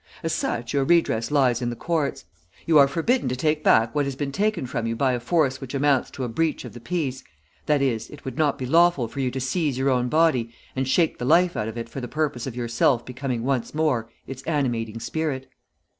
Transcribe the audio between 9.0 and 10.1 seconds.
for you to seize your own